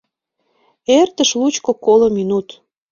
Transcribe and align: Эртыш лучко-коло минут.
Эртыш 0.99 1.29
лучко-коло 1.39 2.07
минут. 2.17 2.47